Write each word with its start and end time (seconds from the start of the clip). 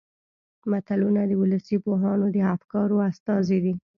متلونه 0.71 1.21
د 1.27 1.31
ولسي 1.41 1.77
پوهانو 1.85 2.25
د 2.35 2.37
افکارو 2.55 2.97
استازي 3.09 3.57
دي 3.65 3.73